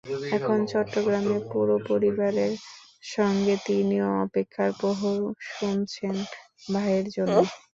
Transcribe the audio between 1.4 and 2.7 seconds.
পুরো পরিবারের